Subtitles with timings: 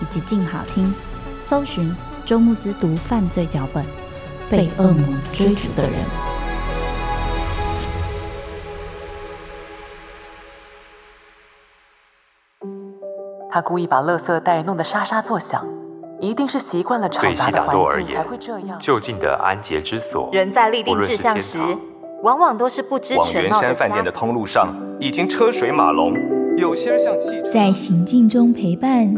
[0.00, 0.94] 以及静好听，
[1.40, 1.94] 搜寻
[2.24, 3.84] 周慕之读犯罪脚本，
[4.50, 5.92] 被恶魔追逐的人。
[13.50, 15.66] 他故意把垃圾袋弄得沙沙作响，
[16.20, 18.78] 一定是习惯了嘈杂的环境才会这样。
[18.78, 21.58] 就近的安洁之所，人在立定志向时。
[22.24, 23.58] 往往都是不知全貌的。
[23.58, 26.14] 往圆山饭店的通路上已经车水马龙，
[26.56, 27.48] 有些人像汽车。
[27.48, 29.14] 在行进中陪伴，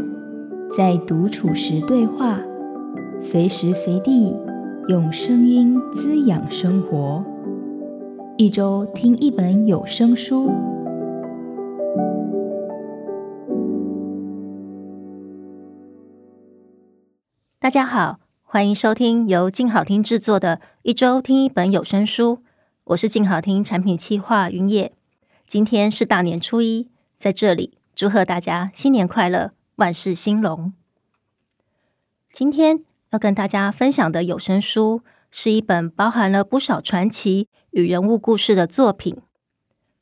[0.75, 2.39] 在独处时对话，
[3.19, 4.33] 随时随地
[4.87, 7.25] 用声音滋养生活。
[8.37, 10.49] 一周听一本有声书。
[17.59, 22.37] 大家好，欢迎收听由静好听制作的《一周听一本有声书》。
[22.85, 24.93] 我是静好听产品企划云野，
[25.45, 30.73] 今天是大年初一，在这里祝贺大家新年快乐，万事兴隆。
[32.31, 39.15] 今天要跟大家分享的有声书是一本包含了不少传奇与人物故事的作品，《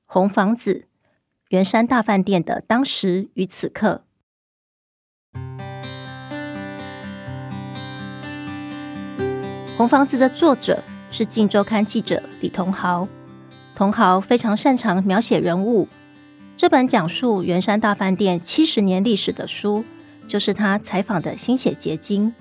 [0.05, 0.87] 红房子：
[1.49, 4.03] 圆山大饭店的当时与此刻》。
[9.77, 10.83] 红房子的作者。
[11.11, 13.07] 是《镜周刊》记者李同豪，
[13.73, 15.87] 同豪非常擅长描写人物。
[16.59, 19.85] 这本讲述圆山大饭店七十年历史的书，
[20.27, 22.33] 就是他采访的心血结晶。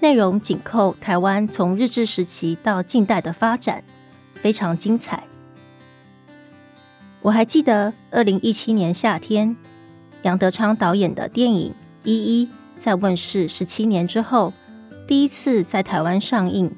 [0.00, 3.84] 内容紧扣台湾从日治时期到近代的发展，
[4.32, 5.24] 非常精彩。
[7.20, 9.54] 我还记得二零一七年夏天，
[10.22, 11.72] 杨德昌导演的电影
[12.04, 12.46] 《一一》
[12.78, 14.54] 在问世十七年之后，
[15.06, 16.74] 第一次在台湾上映。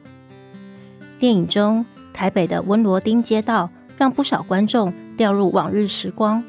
[1.21, 6.43] 电影中，台北的温罗丁街道让不少观众掉入往日时光，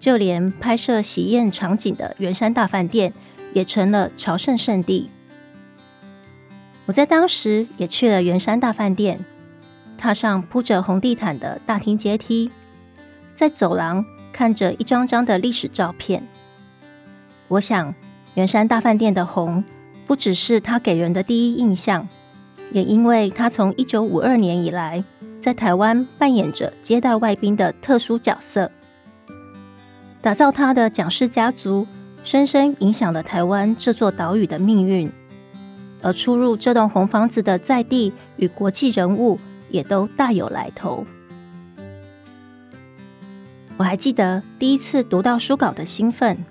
[0.00, 3.12] 就连拍摄喜宴场景的圆山大饭店
[3.52, 5.10] 也成了朝圣圣地。
[6.86, 9.24] 我在当时也去了圆山大饭店，
[9.98, 12.50] 踏上铺着红地毯的大厅阶梯，
[13.34, 16.26] 在走廊看着一张张的历史照片。
[17.48, 17.94] 我想，
[18.34, 19.62] 圆山大饭店的红，
[20.06, 22.08] 不只是它给人的第一印象。
[22.72, 25.02] 也因为他从一九五二年以来，
[25.40, 28.70] 在台湾扮演着接待外宾的特殊角色，
[30.22, 31.86] 打造他的蒋氏家族，
[32.24, 35.10] 深深影响了台湾这座岛屿的命运。
[36.02, 39.38] 而出入这栋红房子的在地与国际人物，
[39.68, 41.06] 也都大有来头。
[43.76, 46.44] 我还记得第一次读到书稿的兴奋。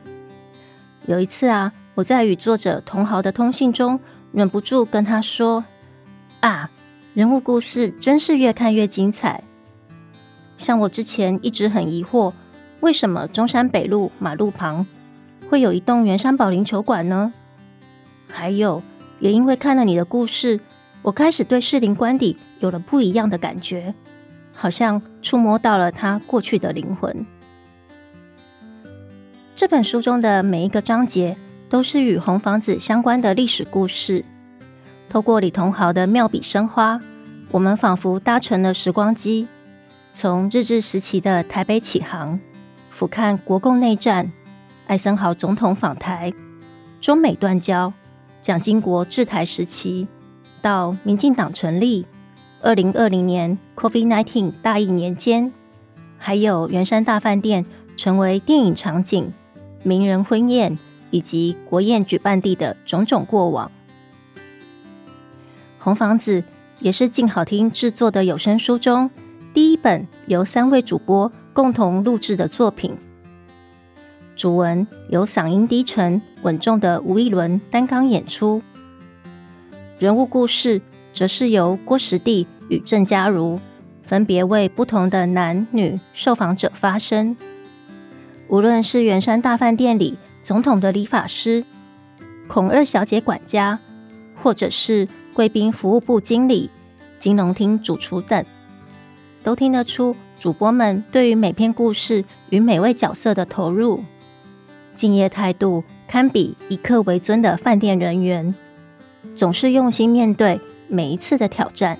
[1.05, 3.99] 有一次啊，我在与作者同豪的通信中，
[4.31, 5.63] 忍不住跟他说。
[6.39, 6.69] 啊，
[7.13, 9.43] 人物故事真是越看越精彩。
[10.57, 12.33] 像我之前一直很疑惑，
[12.81, 14.85] 为什么中山北路马路旁
[15.49, 17.33] 会有一栋圆山保龄球馆呢？
[18.31, 18.81] 还有，
[19.19, 20.59] 也因为看了你的故事，
[21.01, 23.93] 我开始对士林官邸有了不一样的感觉，
[24.53, 27.25] 好像触摸到了他过去的灵魂。
[29.55, 31.35] 这本书中的每一个章节
[31.67, 34.23] 都是与红房子相关的历史故事。
[35.09, 37.01] 透过李同豪的妙笔生花，
[37.51, 39.47] 我们仿佛搭乘了时光机，
[40.13, 42.39] 从日治时期的台北启航，
[42.99, 44.29] 俯瞰国共内战、
[44.85, 46.33] 艾森豪总统访台、
[46.99, 47.93] 中美断交、
[48.41, 50.05] 蒋经国治台时期，
[50.61, 52.05] 到民进党成立、
[52.61, 55.53] 二零二零年 COVID-19 大疫年间，
[56.17, 57.65] 还有圆山大饭店
[57.95, 59.31] 成为电影场景、
[59.81, 60.77] 名人婚宴
[61.09, 63.71] 以及国宴举办地的种种过往。
[65.77, 66.43] 红房子
[66.81, 69.09] 也是静好听制作的有声书中
[69.53, 72.97] 第一本由三位主播共同录制的作品。
[74.35, 78.61] 主文由嗓音低沉稳重的吴逸伦担纲演出，
[79.97, 80.81] 人物故事
[81.13, 83.59] 则是由郭时第与郑家如
[84.03, 87.35] 分别为不同的男女受访者发声。
[88.47, 91.65] 无论是圆山大饭店里总统的理发师、
[92.47, 93.77] 孔二小姐管家，
[94.41, 96.69] 或者是贵宾服务部经理、
[97.19, 98.45] 金融厅主厨等，
[99.43, 104.05] 都听得出主播们对于每篇故事与每位角色的投入。
[104.95, 108.55] 敬业态度堪比以客为尊的饭店人员，
[109.35, 111.99] 总是用心面对每一次的挑战。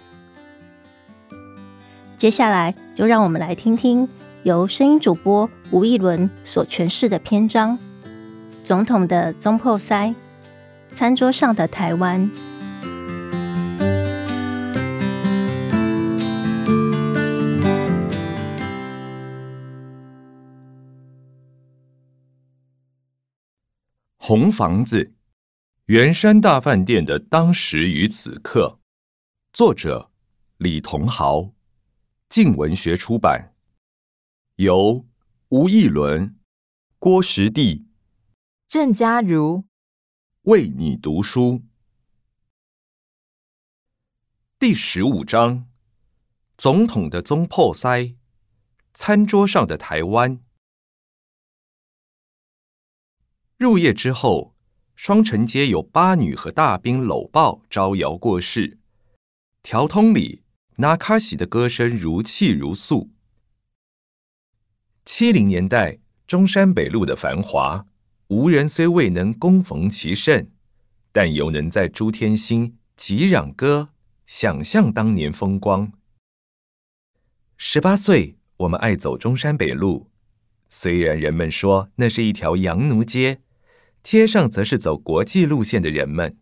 [2.16, 4.08] 接下来，就让我们来听听
[4.44, 7.78] 由声音主播吴逸伦所诠释的篇章
[8.64, 10.16] 《总统的总铺师
[10.94, 12.32] 餐桌上的台湾》。
[24.30, 25.16] 红房子，
[25.86, 28.80] 圆山大饭店的当时与此刻，
[29.52, 30.12] 作者
[30.58, 31.56] 李同豪，
[32.30, 33.56] 静文学出版，
[34.58, 35.08] 由
[35.48, 36.38] 吴义伦、
[37.00, 37.88] 郭时第、
[38.68, 39.66] 郑家如。
[40.44, 41.64] 为你读书。
[44.60, 45.68] 第十五章：
[46.56, 48.16] 总统的宗破塞，
[48.94, 50.40] 餐桌上的台湾。
[53.60, 54.56] 入夜之后，
[54.96, 58.78] 双城街有八女和大兵搂抱招摇过市，
[59.62, 60.44] 条通里
[60.78, 63.10] 那卡西的歌声如泣如诉。
[65.04, 67.86] 七零年代中山北路的繁华，
[68.30, 70.50] 无人虽未能恭逢其盛，
[71.12, 73.90] 但犹能在朱天心击壤歌，
[74.26, 75.92] 想象当年风光。
[77.58, 80.10] 十八岁，我们爱走中山北路，
[80.70, 83.42] 虽然人们说那是一条洋奴街。
[84.02, 86.38] 街上则是走国际路线的人们，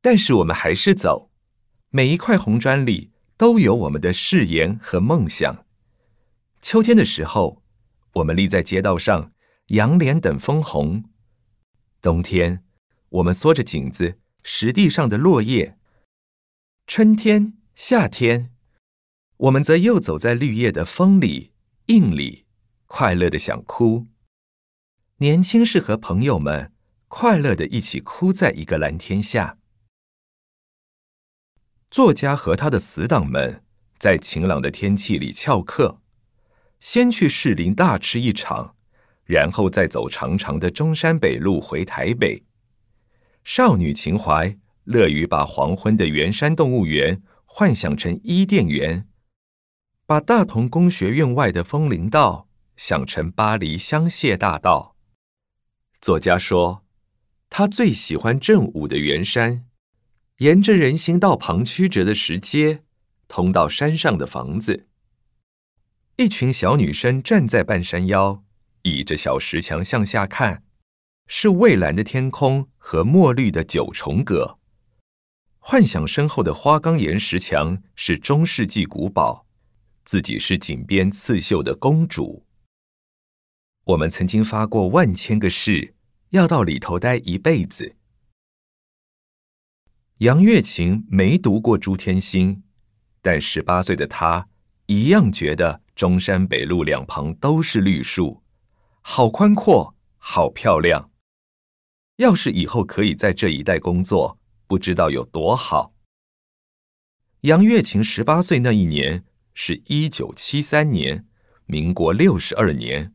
[0.00, 1.30] 但是我们还是走。
[1.90, 5.64] 每一块红砖里都有我们的誓言和梦想。
[6.60, 7.62] 秋天的时候，
[8.14, 9.32] 我们立在街道上，
[9.68, 11.04] 仰脸等枫红；
[12.02, 12.64] 冬天，
[13.10, 15.78] 我们缩着颈子，拾地上的落叶。
[16.86, 18.50] 春天、夏天，
[19.36, 21.52] 我们则又走在绿叶的风里、
[21.86, 22.44] 荫里，
[22.86, 24.06] 快乐的想哭。
[25.18, 26.72] 年轻是和朋友们。
[27.08, 29.56] 快乐地一起哭在一个蓝天下。
[31.90, 33.64] 作家和他的死党们
[33.98, 36.02] 在晴朗的天气里翘课，
[36.78, 38.76] 先去士林大吃一场，
[39.24, 42.44] 然后再走长长的中山北路回台北。
[43.42, 49.08] 少女情怀，乐于把黄昏的圆山动物园幻想成伊甸园，
[50.04, 54.94] 把大同工学院外的枫林道想成巴黎香榭大道。
[56.02, 56.84] 作家说。
[57.50, 59.66] 他最喜欢正午的圆山，
[60.38, 62.82] 沿着人行道旁曲折的石阶，
[63.26, 64.86] 通到山上的房子。
[66.16, 68.44] 一群小女生站在半山腰，
[68.82, 70.62] 倚着小石墙向下看，
[71.26, 74.58] 是蔚蓝的天空和墨绿的九重阁。
[75.58, 79.46] 幻想身后的花岗岩石墙是中世纪古堡，
[80.04, 82.44] 自己是锦边刺绣的公主。
[83.84, 85.94] 我们曾经发过万千个誓。
[86.30, 87.96] 要到里头待一辈子。
[90.18, 92.62] 杨月琴没读过朱天心，
[93.22, 94.48] 但十八岁的她
[94.86, 98.42] 一样觉得中山北路两旁都是绿树，
[99.00, 101.10] 好宽阔，好漂亮。
[102.16, 105.94] 要是以后可以在这一带工作，不知道有多好。
[107.42, 111.24] 杨月琴十八岁那一年是一九七三年，
[111.66, 113.14] 民国六十二年。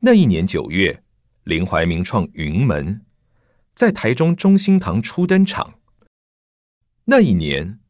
[0.00, 1.03] 那一年九月。
[1.44, 3.04] 林怀民创云门，
[3.74, 5.74] 在台中中心堂初登场。
[7.04, 7.80] 那一年，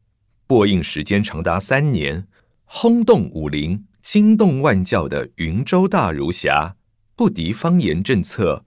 [0.45, 2.27] 播映时间长达三年，
[2.65, 6.75] 轰动武林、惊动万教的《云州大儒侠》
[7.15, 8.65] 不敌方言政策，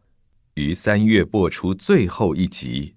[0.55, 2.97] 于三月播出最后一集。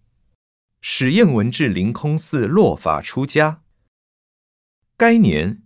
[0.80, 3.62] 史艳文至凌空寺落发出家。
[4.96, 5.62] 该年，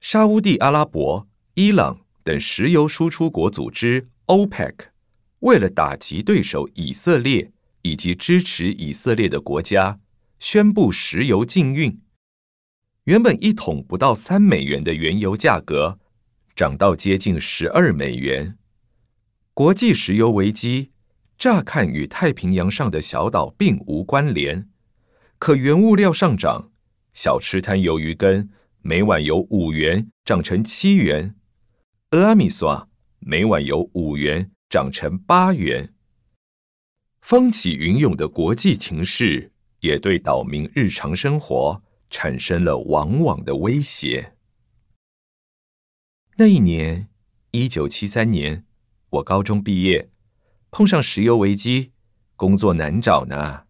[0.00, 4.91] 沙乌地阿拉伯、伊朗等石油输出国组织 OPEC。
[5.42, 7.50] 为了打击对手以色列
[7.82, 9.98] 以及支持以色列的国家，
[10.38, 12.00] 宣布石油禁运。
[13.04, 15.98] 原本一桶不到三美元的原油价格，
[16.54, 18.56] 涨到接近十二美元。
[19.52, 20.92] 国际石油危机
[21.36, 24.68] 乍看与太平洋上的小岛并无关联，
[25.40, 26.70] 可原物料上涨，
[27.12, 28.48] 小吃摊鱿鱼羹
[28.80, 31.34] 每碗由五元涨成七元，
[32.10, 32.68] 蚵仔面线
[33.18, 34.52] 每碗由五元。
[34.72, 35.92] 涨成八元。
[37.20, 44.32] 风起云涌的国际情势也对岛民日常生活产生了往往的威胁。
[46.38, 47.10] 那一年，
[47.50, 48.64] 一九七三年，
[49.10, 50.08] 我高中毕业，
[50.70, 51.92] 碰上石油危机，
[52.34, 53.64] 工作难找呢。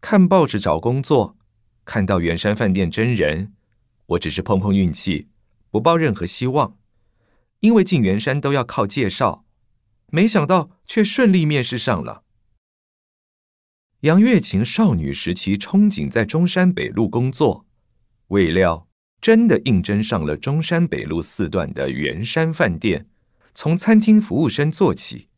[0.00, 1.36] 看报纸找工作，
[1.84, 3.52] 看到圆山饭店真人，
[4.06, 5.28] 我只是碰碰运气，
[5.68, 6.78] 不抱任何希望，
[7.60, 9.44] 因为进圆山都要靠介绍，
[10.10, 12.24] 没想到却顺利面试上了。
[14.00, 17.66] 杨月琴少女时期憧憬在中山北路工作，
[18.28, 18.88] 未料
[19.20, 23.08] 真的应征上了中山北路四段的圆山饭店，
[23.54, 25.28] 从餐厅服务生做起。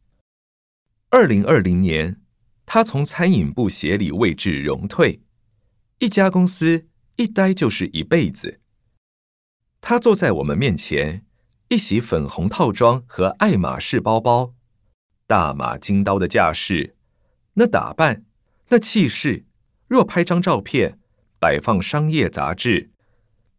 [1.09, 2.21] 二零二零年，
[2.67, 5.23] 她从餐饮部协理位置荣退，
[5.99, 6.87] 一家公司
[7.17, 8.61] 一待就是一辈子。
[9.81, 11.25] 她坐在我们面前，
[11.69, 14.55] 一袭粉红套装和爱马仕包包，
[15.31, 16.97] 大马金刀的架势，
[17.55, 18.25] 那打扮。
[18.71, 19.45] 那气势，
[19.87, 20.99] 若拍张照片，
[21.39, 22.91] 摆放商业杂志，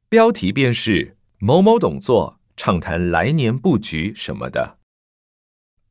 [0.10, 4.80] 标题便是某某董座畅谈来年布局什么的。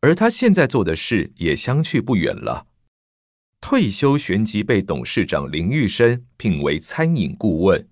[0.00, 2.66] 而他现在做的事也相去不远了，
[3.62, 7.88] 退休旋即被董事长林玉生聘为餐饮顾问，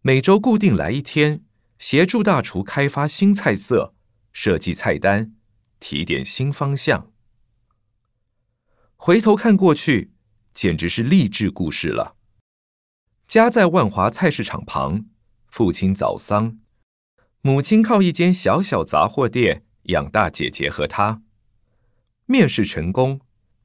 [0.00, 1.44] 每周固定来一天，
[1.78, 3.94] 协助大厨开发新菜色，
[4.32, 5.36] 设计菜单，
[5.78, 7.11] 提点新方向。
[9.04, 10.12] 回头看过去。
[10.54, 12.14] 简直是励志故事了。
[13.26, 15.06] 家在万华菜市场旁，
[15.48, 16.60] 父亲早丧，
[17.40, 21.20] 母亲靠一间小小杂货店养大姐姐和他。
[22.26, 23.20] 面试成功，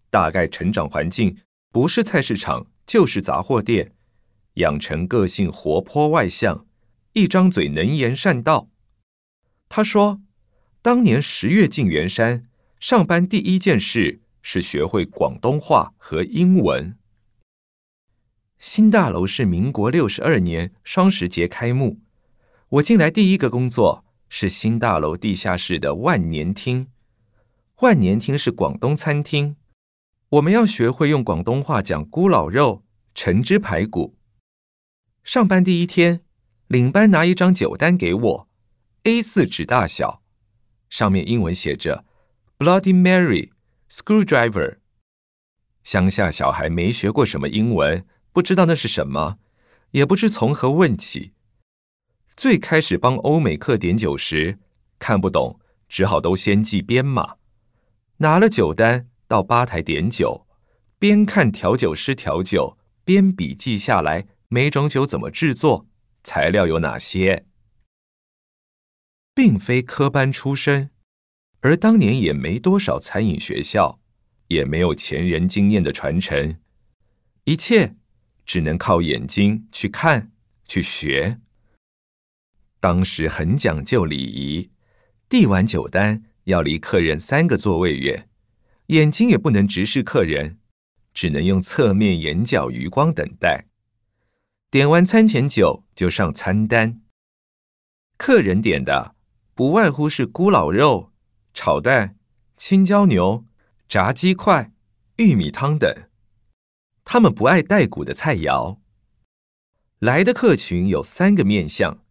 [0.10, 1.38] 大概成长环境
[1.72, 3.94] 不是菜市场就是杂货店，
[4.56, 6.66] 养成个性活泼外向，
[7.14, 8.72] 一张嘴能言善道。
[9.70, 10.20] 他说，
[10.82, 14.22] 当年十月进圆山上班，第一件事。
[14.50, 16.98] 是学会广东话和英文。
[18.58, 22.00] 新大楼是民国六十二年双十节开幕，
[22.70, 26.88] 我进来第一个工作是新大楼地下室的万年厅。
[27.82, 29.58] 万年厅是广东餐厅，
[30.30, 34.16] 我们要学会用广东话讲咕咾肉、橙汁排骨。
[35.26, 36.22] 上班第一天，
[36.68, 38.50] 领班拿一张酒单给我
[39.04, 40.24] ，A4 纸大小，
[40.90, 42.06] 上面英文写着
[42.58, 43.57] “Bloody Mary”。
[43.98, 44.78] Screwdriver，
[45.82, 49.40] 乡下小孩没学过什么英文，不知道那是什么，
[49.90, 51.34] 也不知从何问起。
[52.36, 54.60] 最开始帮欧美客点酒时，
[55.00, 57.38] 看不懂，只好都先记编码。
[58.18, 60.46] 拿了酒单到吧台点酒，
[61.00, 65.88] 边看调酒师调酒，边笔记下来每种酒怎么制作，
[66.24, 67.48] 材料有哪些。
[69.34, 70.92] 并非科班出身。
[71.62, 74.00] 而当年也没多少餐饮学校，
[74.48, 76.58] 也没有前人经验的传承，
[77.46, 77.96] 一切
[78.46, 80.32] 只能靠眼睛去看、
[80.68, 81.40] 去学。
[82.80, 84.70] 当时很讲究礼仪，
[85.28, 88.30] 递完酒单要离客人三个座位远，
[88.88, 90.60] 眼睛也不能直视客人，
[91.14, 93.66] 只能用侧面眼角余光等待。
[94.70, 97.02] 点完餐前酒就上餐单，
[98.16, 99.16] 客人点的
[99.56, 101.12] 不外乎是咕咾肉。
[101.60, 102.16] 炒蛋、
[102.56, 103.44] 青椒牛、
[103.90, 104.72] 炸鸡块、
[105.16, 105.92] 玉米汤等，
[107.04, 108.78] 他们不爱带骨的菜肴。
[109.98, 112.04] 来的客群有三个面向：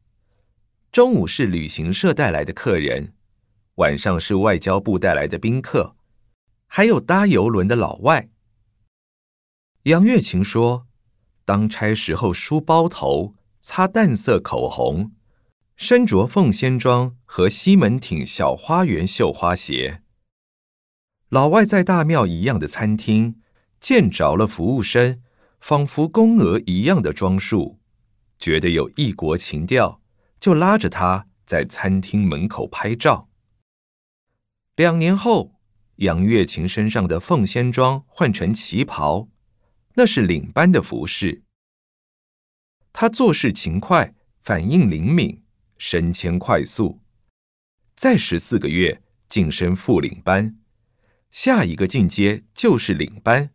[0.90, 3.14] 中午是旅行社带来的客人，
[3.76, 5.94] 晚上是外交部带来的宾客，
[6.66, 8.28] 还有搭邮轮的老外。
[9.84, 10.88] 杨月琴说，
[11.44, 15.12] 当差时候梳包头、擦淡色口红。
[15.76, 20.02] 身着凤仙装和西门町小花园绣花鞋，
[21.28, 23.42] 老外在大庙一样的餐厅
[23.78, 25.22] 见着了服务生，
[25.60, 27.78] 仿佛宫娥一样的装束，
[28.38, 30.00] 觉得有异国情调，
[30.40, 33.28] 就拉着他在餐厅门口拍照。
[34.76, 35.60] 两年后，
[35.96, 39.28] 杨月琴身上的凤仙装换成旗袍，
[39.96, 41.42] 那是领班的服饰。
[42.94, 45.42] 他做事勤快，反应灵敏。
[45.78, 47.00] 升迁快速，
[47.94, 50.58] 再十四个月晋升副领班，
[51.30, 53.50] 下一个进阶就是领班。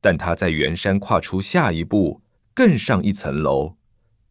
[0.00, 2.22] 但他在圆山跨出下一步，
[2.54, 3.76] 更上一层楼，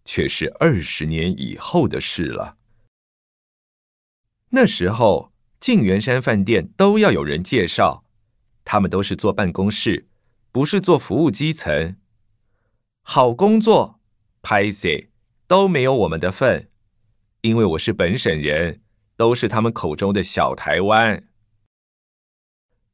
[0.03, 2.57] 却是二十年以后的事了。
[4.49, 8.03] 那时候进圆山饭店都要有人介绍，
[8.65, 10.07] 他们都是坐办公室，
[10.51, 11.95] 不是做服务基层。
[13.03, 13.99] 好工作，
[14.41, 15.11] 拍谢
[15.45, 16.68] 都没有我们的份。
[17.41, 18.81] 因为我是本省人，
[19.15, 21.23] 都是他们口中的小台湾。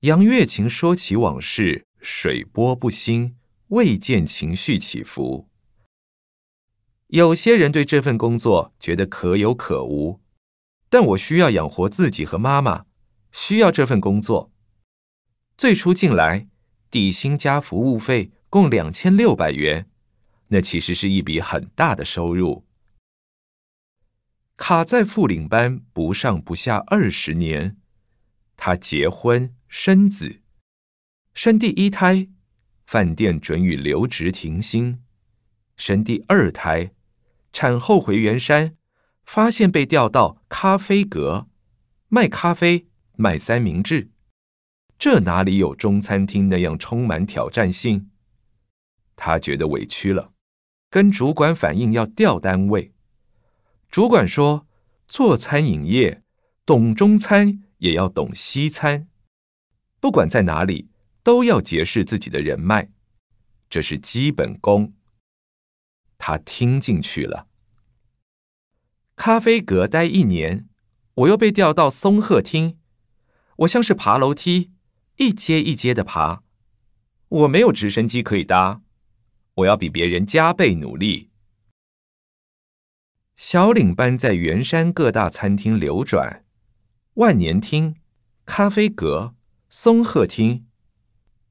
[0.01, 3.37] 杨月琴说起往事，水波不兴，
[3.69, 5.49] 未见情绪起伏。
[7.07, 10.21] 有些人对这份工作觉得可有可无，
[10.89, 12.85] 但我需要养活自己和妈妈，
[13.31, 14.51] 需要这份工作。
[15.57, 16.47] 最初进来，
[16.91, 19.89] 底薪加服务费共两千六百元，
[20.49, 22.64] 那其实是一笔很大的收入。
[24.57, 27.77] 卡在副领班不上不下二十年，
[28.55, 30.41] 他结婚生子，
[31.33, 32.29] 生第一胎，
[32.85, 34.99] 饭店准予留职停薪；
[35.75, 36.91] 生第二胎，
[37.51, 38.77] 产后回原山，
[39.25, 41.47] 发现被调到咖啡阁，
[42.07, 44.09] 卖咖啡，卖三明治。
[44.97, 48.09] 这哪里有中餐厅那样充满挑战性？
[49.17, 50.31] 他觉得委屈了，
[50.89, 52.93] 跟主管反映要调单位。
[53.95, 54.67] 主管说
[55.07, 56.21] ：“做餐饮业，
[56.65, 59.07] 懂中餐也要懂西餐，
[60.01, 60.89] 不管在哪里
[61.23, 62.91] 都要结识自己的人脉，
[63.69, 64.91] 这是基本功。”
[66.19, 67.47] 他听进去了。
[69.15, 70.67] 咖啡阁待一年，
[71.13, 72.77] 我又被调到松鹤厅，
[73.59, 74.73] 我像是爬楼梯。
[75.15, 76.43] 一阶一阶的爬，
[77.29, 78.81] 我没有直升机可以搭，
[79.53, 81.29] 我要比别人加倍努力。
[83.35, 86.45] 小领班在圆山各大餐厅流转，
[87.15, 87.95] 万年厅、
[88.45, 89.35] 咖啡阁、
[89.69, 90.65] 松鹤厅。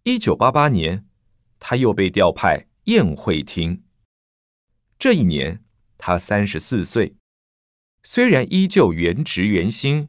[0.05, 1.07] 一九八八年，
[1.59, 3.85] 他又被调派宴会厅。
[4.99, 5.63] 这一年，
[5.99, 7.17] 他三十四岁，
[8.03, 10.09] 虽然依旧原职原薪，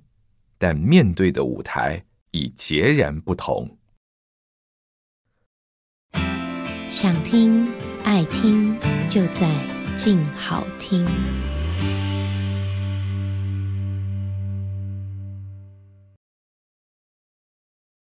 [0.58, 2.06] 但面对的舞台。
[2.36, 3.78] 已截然不同。
[6.90, 7.66] 想听
[8.04, 8.78] 爱听，
[9.08, 9.50] 就在
[9.96, 11.08] 静好听。